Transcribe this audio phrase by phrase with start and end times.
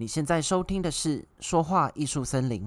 [0.00, 2.62] 你现在收听的是《说话艺术森林》。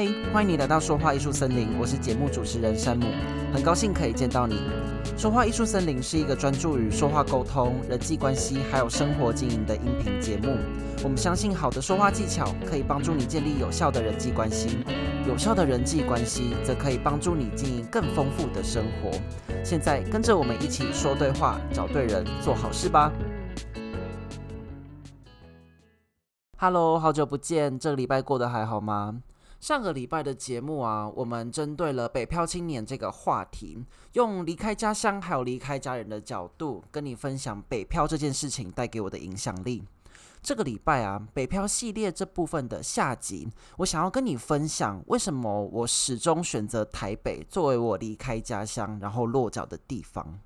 [0.00, 3.04] 嗨，欢迎你来到《说话艺术森林》，我是节目主持人山姆，
[3.52, 4.54] 很高兴可以见到你。
[5.20, 10.56] 《说话艺术森林》是一个专注于说话沟通、人际关系还有生活经营的音频节目。
[11.04, 14.78] 我们相信，好的说话技巧可以帮助你建立有效的人际关系，
[15.28, 19.10] 有效的人际关系则可以帮助你经营更丰富的生活。
[19.62, 23.12] 现在跟着我们一起说对话，找对人，做好事吧。
[26.56, 29.20] Hello，好久不见，这个礼拜过得还好吗？
[29.60, 39.84] 上个礼拜的节目啊，我们针对了北漂青年这个话题，用离开家乡还有离开家人的角度，跟你分享北漂这件事情带给我的影响力。
[40.42, 50.40] 这个礼拜啊，北漂系列这部分的下集，我想要跟你分享为什么我始终选择台北作为我离开家乡然后落脚的地方。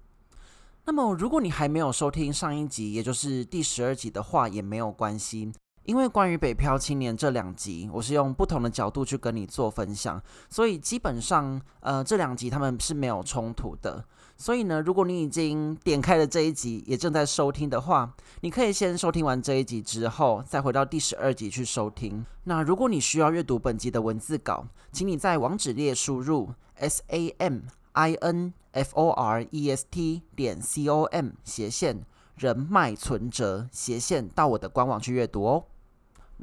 [0.86, 5.52] 那么，如果你还没有收听上一集，也就是第十二集的话，也没有关系。
[5.84, 14.04] 因为关于北漂青年这两集，我是用不同的角度去跟你做分享，所以基本上，呃，这两集他们是没有冲突的。
[14.36, 22.24] 所以呢，如果你已经点开了这一集，也正在收听的话，你可以先收听完这一集之后，再回到第十二集去收听。
[22.44, 27.60] 那如果你需要阅读本集的文字稿，请你在网址列输入 s a m
[27.92, 32.04] i n f o r e s t 点 c o m 斜线
[32.36, 35.64] 人脉存折斜线到我的官网去阅读哦。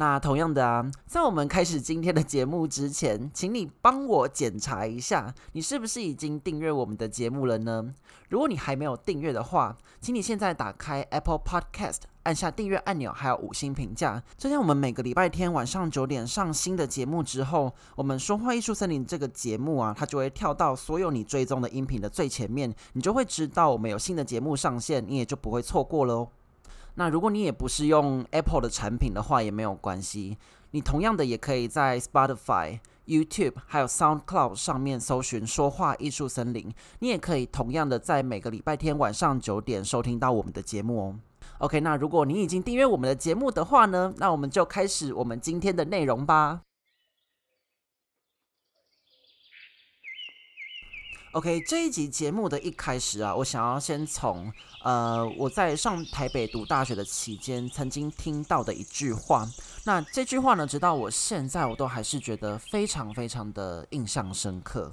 [0.02, 7.94] 那同样的啊，在我们开始今天的节目之前，请你帮我检查一下，你是不是已经订阅我们的节目了呢？
[8.30, 14.24] 如果你还没有订阅的话，请你现在打开 Apple Podcast，按下订阅按钮，还有五星评价。
[14.36, 26.28] 这样我们每个礼拜天晚上九点上新的节目之后，我们说话艺术森林这个节目啊，它就会跳到所有你追踪的音频的最前面，你就会知道我们有新的节目上线，你也就不会错过了哦。
[26.96, 30.38] 那如果你也不是用 Apple 的产品的话，也没有关系。
[30.72, 36.74] 你同样的也可以在 Spotify、YouTube 还有 SoundCloud 上面搜寻“说话艺术森林”。
[37.00, 41.16] 你也可以同样的在每个礼拜天晚上九点收听到我们的节目哦。
[41.58, 46.62] OK，那如果你已经订阅我们的节目的话呢，那我们就开始我们今天的内容吧。
[51.34, 54.52] OK，这一集节目的一开始啊，我想要先从
[54.84, 59.50] 呃我在上台北读大学的期间曾经听到的一句话。
[59.86, 64.92] 那这句话呢，直到我现在我都还是觉得非常非常的印象深刻。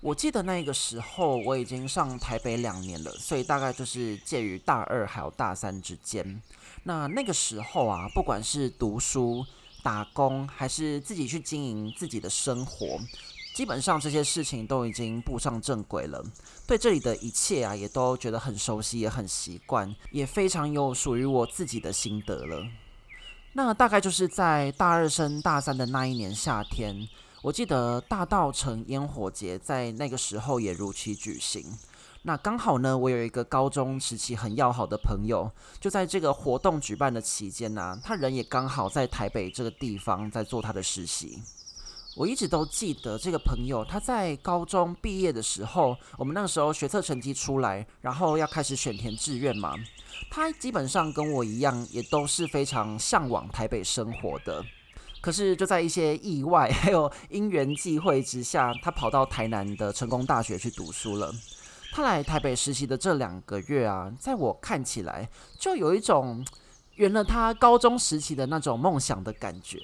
[0.00, 6.40] 我记得那个时候我已经上台北两年了，所以大概就是介于大二还有大三之间。
[6.84, 9.44] 那那个时候啊，不管是读书、
[9.82, 13.00] 打工，还是自己去经营自己的生活。
[13.54, 16.24] 基本上这些事情都已经步上正轨了，
[16.66, 22.66] 对这里的一切啊，也都觉得很熟悉，也很习惯，也非常有属于我自己的心得了。
[23.52, 27.06] 那大概就是在大二升大三的那一年夏天，
[27.42, 31.76] 我记得大稻城烟火节在那个时候也如期举行。
[32.22, 41.42] 那刚好呢，我有一个高中时期很要好的朋友，就在这个活动举办的期间呢，他人也刚好在台北这个地方在做他的实习。
[42.14, 49.74] 我一直都记得这个朋友，他在高中毕业的时候，我们那个时候学测成绩出来，然后要开始选填志愿嘛。
[50.30, 54.62] 他基本上跟我一样，也都是非常向往台北生活的。
[55.22, 61.32] 可是就在一些意外还有因缘际会之下，他跑到台南的成功大学去读书了。
[61.92, 66.44] 他来台北实习的这两个月啊，在我看起来，就有一种
[66.96, 69.78] 圆了他高中时期的那种梦想的感觉。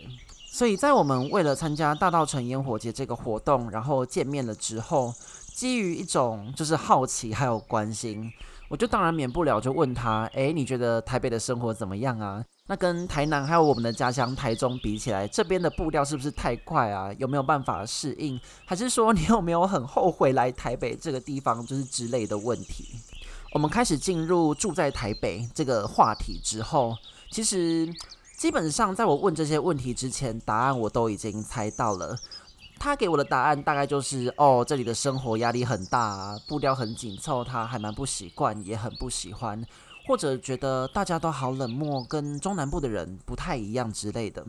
[0.59, 5.15] 所以在我们为了参加大稻城烟火节这个活动，然后见面了之后，
[5.55, 8.29] 基于一种就是好奇还有关心，
[8.69, 12.45] 我就当然免不了就问他：诶，你觉得台北的生活怎么样啊？
[12.67, 17.13] 那跟台南还有我们的家乡台中比起来，这边的步调是不是太快啊？
[17.19, 18.37] 有没有办法适应？
[18.67, 21.65] 还是说你有没有很后悔来台北这个地方？
[21.65, 22.85] 就是之类的问题。
[23.53, 26.97] 我们开始进入住在台北这个话题之后，
[27.31, 27.89] 其实。
[28.39, 32.17] 基本上，在我问这些问题之前，答案我都已经猜到了。
[32.79, 39.61] 他给我的答案大概就是：哦，这里的生活压力很大，步调很紧凑，他还蛮不习惯，也很不喜欢，
[40.07, 44.47] 或者觉得大家都好冷漠，跟中南部的人不太一样之类的。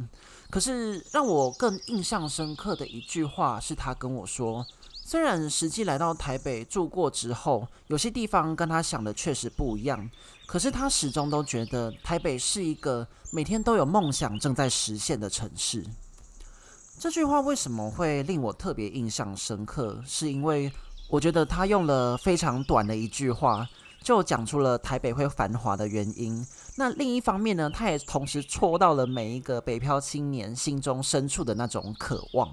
[0.52, 4.64] 可是让我更印象深刻的一句话是他跟我说。
[5.10, 10.08] 虽然实际来到台北住过之后，有些地方跟他想的确实不一样，
[10.46, 15.84] 可是他始终都觉得台北是一个每天都有梦想正在实现的城市。
[17.00, 20.00] 这句话为什么会令我特别印象深刻？
[20.06, 20.72] 是因为
[21.10, 23.68] 我觉得他用了非常短的一句话，
[24.04, 26.46] 就讲出了台北会繁华的原因。
[26.76, 32.48] 那另一方面呢，他也同时戳到了每一个北漂青年心中深处的那种渴望。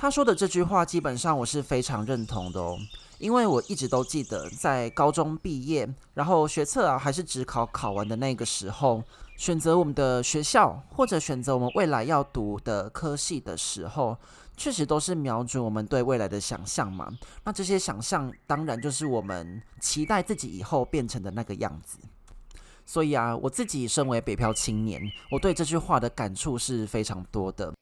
[0.00, 2.78] 他说的这句话，基本上我是非常认同的哦，
[3.18, 9.02] 因为我一直都记得，在高中毕业，然后学测啊还是职考考完的那个时候，
[9.36, 14.16] 选择我们的学校或者选择我们未来要读的科系的时候，
[14.56, 17.12] 确实都是瞄准我们对未来的想象嘛。
[17.42, 21.98] 那这些想象，当然就是我们期待自己以后变成的那个样子。
[22.86, 25.02] 所以啊，我自己身为北漂青年，
[25.32, 27.74] 我对这句话的感触是非常多的。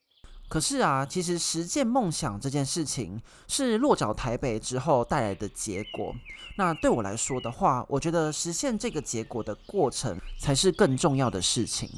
[0.48, 6.14] 可是啊，其实实践梦想这件事情是落脚台北之后带来的结果。
[6.56, 11.90] 那对我来说的话，我觉得实现这个结果的过程才是更重要的事情。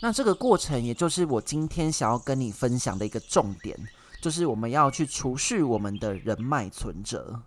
[0.00, 3.76] 那这个过程，也就是我今天想要跟你分享的一个重点，
[4.20, 7.42] 就是我们要去储蓄我们的人脉存折。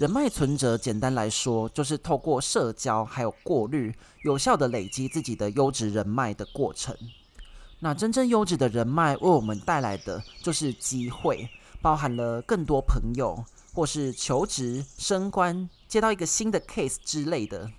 [0.00, 6.96] 人脉存折，简单来说，就是透过社交还有过滤，有效的累积自己的优质人脉的过程。
[7.80, 11.46] 那真正优质的人脉为我们带来的就是机会，
[11.82, 13.44] 包含了更多朋友，
[13.74, 17.70] 或是求职、升官、接到一个新的 case 之类的。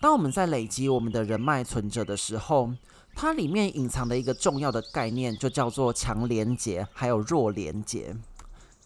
[0.00, 2.70] 当我们在累积我们的人脉存折的时候，
[3.16, 8.14] 它里面隐藏的一个重要的概念，就叫做强连结，还有弱连结。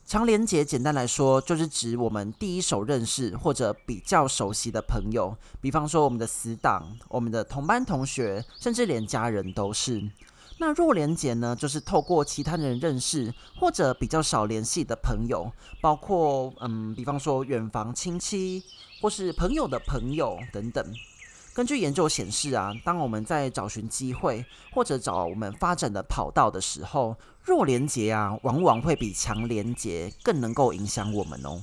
[0.09, 10.03] 强连结简单来说，就是指我们第一手认识或者比较熟悉的朋友，比方说我们的死党、我们的同班同学，甚至连家人都是。
[10.57, 15.53] 那弱连结呢，就是透过其他人认识或者比较少联系的朋友，
[15.83, 18.65] 包括嗯，比方说远房亲戚
[19.03, 20.83] 或是朋友的朋友等等。
[21.59, 31.61] 根据研究显示啊，当我们在找寻机会或者找我们发展的跑道的时候，弱连结啊，往往会比强连结更能够影响我们哦。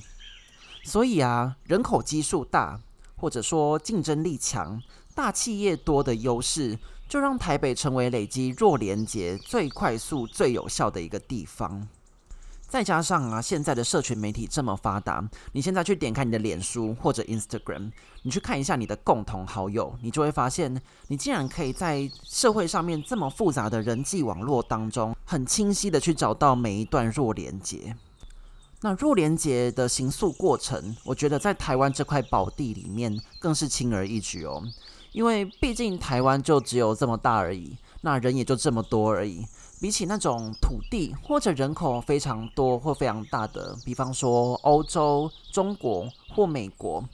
[0.84, 2.78] 所以啊，人口基数大，
[3.16, 4.82] 或者说竞争力强、
[5.14, 6.78] 大企业多的优势，
[7.08, 11.88] 就让台北成为累积弱连结最快速、最有效的一个地方。
[12.68, 17.92] 再加上啊，现在的社群媒体这么发达，你现在去点开你的脸书或者 Instagram，
[18.22, 27.96] 你去看一下你的共同好友，你就会发现，你竟然可以在社会上面这么复杂的人际网络当中，很清晰的去找到每一段弱连接。
[28.82, 34.62] 那弱连接的行诉过程，我觉得在台湾这块宝地里面更是轻而易举哦，
[35.12, 39.44] 因为毕竟台湾就只有这么大而已，那人也就这么多而已。
[39.80, 47.04] 比起那种土地或者人口非常多或非常大的，比方说欧洲、中国或美国，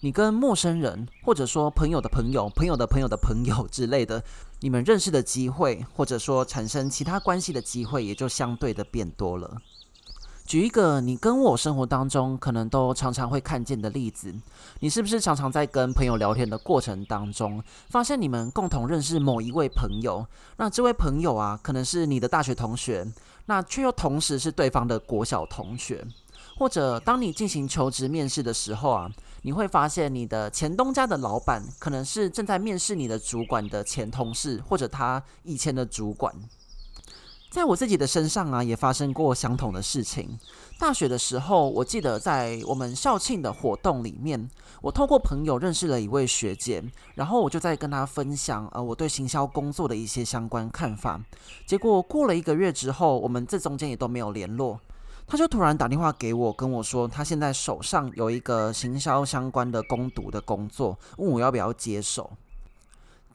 [0.00, 4.24] 你跟陌生人或者说朋友的朋友、朋友的朋友的朋友之类的，
[4.60, 9.58] 你们认识的机会，或者说产生其他关系的机会，也就相对的变多了。
[10.48, 14.34] 举一个你跟我生活当中可能都常常会看见的例子，
[14.80, 20.26] 你是不是常常在跟朋友聊天的过程当中，发现你们共同认识某一位朋友？
[20.56, 23.06] 那这位朋友啊，可能是你的大学同学，
[23.44, 26.02] 那却又同时是对方的国小同学。
[26.56, 29.10] 或者当你进行求职面试的时候啊，
[29.42, 36.34] 你会发现你的前东家的老板，可能是正在面试你的主管的前同事，或者他以前的主管。
[37.50, 40.38] 在我自己的身上啊，也发生过相同的事情。
[40.78, 44.48] 大学的时候，我记得在我们校庆的活动里面，
[44.82, 51.20] 我透过朋友认识了一位学姐，然后我就在跟她分享呃我对行销工作的一些相关看法。
[51.66, 54.78] 结果过了一个月之后，我们这中间也都没有联络，
[55.26, 62.30] 她就突然打电话给我，跟我说她现在手上有一个行销相关的攻读的工作，问我要不要接手。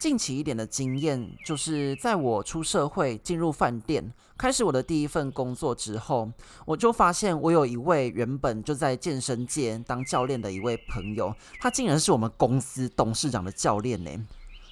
[0.04, 6.30] 近期一点的经验，就是在我出社会、进入饭店、开始我的第一份工作之后，
[6.66, 14.12] 我就发现我有一位原本就在健身界当教练的一位朋友，他竟然是我们公司董事长的教练呢。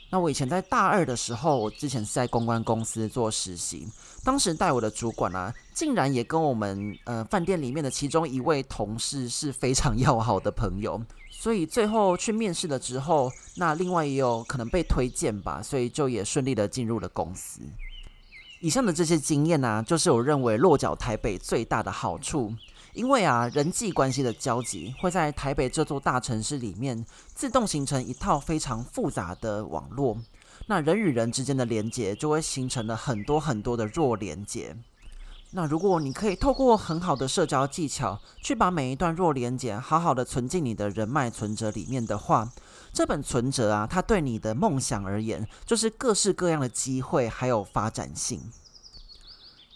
[0.09, 3.87] 那我以前在大二的时候，我之前是在公关公司做实习，
[4.25, 11.01] 当时带我的主管啊，竟然也跟我们呃饭店里面的其中一位同事是非常 要好的朋友。
[11.41, 17.61] 所以最后去面试了之后，那另外也有可能被推荐吧，所以就也顺利的进入了公司。
[18.59, 22.53] 以上的这些经验呢、就是我认为落脚台北最大的好处，
[22.93, 30.15] 因为啊，人际关系的交集会在台北这座大城市里面自动形成一套非常复杂的网络，
[30.67, 34.77] 那人与人之间的连接就会形成了很多很多的弱连接。
[35.53, 42.49] 那如果你可以透过很好的社交技巧，去把每一段弱连接好好的存进你的人脉存折里面的话，
[42.93, 48.39] 这本存折啊，它对你的梦想而言，就是各式各样的机会还有发展性。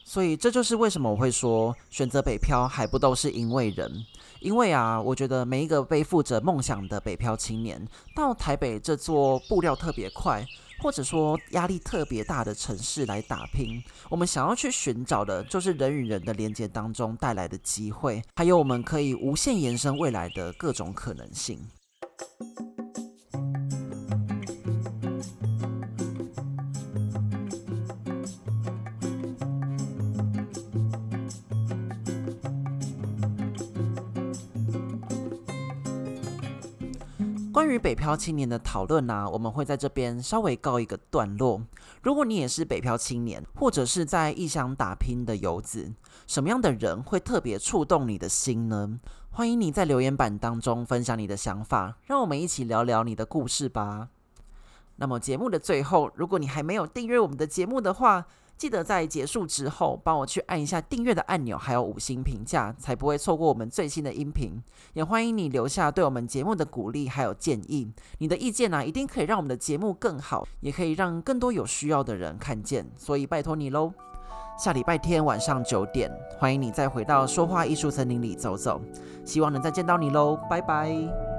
[0.05, 4.05] 所以这就是为什么我会说，选择北漂还不都是因为人。
[4.39, 10.45] 因为啊，我觉得每一个背负着梦想的北漂青年，到台北这座步调特别快，
[10.79, 21.59] 或者说压力特别大的城市来打拼，我们想要去寻找的，就是人与人的连接当中带来的机会，还有我们可以无限延伸未来的各种可能性。
[37.75, 41.61] 于北漂青年的讨论呢，我们会在这边稍微告一个段落。
[42.01, 45.93] 如果你也是北漂青年，或者是在异乡打拼的游子，
[46.25, 48.97] 什么样的人会特别触动你的心呢？
[49.29, 54.07] 欢迎你在留言板当中分享你的想法，让我们一起聊聊你的故事吧。
[54.95, 58.25] 那么节目的最后，如果你还没有订阅我们的节目的话，
[58.57, 64.61] 记得在结束之后，帮我去按一下订阅的按钮，还有五星评价，才不会错过我们最新的音频。
[64.93, 72.89] 也欢迎你留下对我们节目的鼓励还有建议，你的意见呢、一定可以让我们的节目更好，也可以让更多有需要的人看见。
[72.95, 73.91] 所以拜托你喽！
[74.57, 76.09] 下礼拜天晚上九点，
[76.39, 78.81] 欢迎你再回到说话艺术森林里走走，
[79.25, 80.39] 希望能再见到你喽！
[80.49, 81.34] 拜拜。